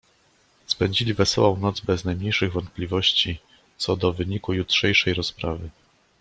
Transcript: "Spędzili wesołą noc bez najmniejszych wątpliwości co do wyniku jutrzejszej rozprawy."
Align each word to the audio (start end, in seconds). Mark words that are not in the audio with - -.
"Spędzili 0.67 1.13
wesołą 1.13 1.57
noc 1.57 1.79
bez 1.79 2.05
najmniejszych 2.05 2.51
wątpliwości 2.53 3.39
co 3.77 3.95
do 3.95 4.13
wyniku 4.13 4.53
jutrzejszej 4.53 5.13
rozprawy." 5.13 5.69